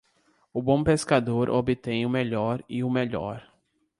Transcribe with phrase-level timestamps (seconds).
[0.51, 3.47] O bom pescador obtém o melhor e o melhor.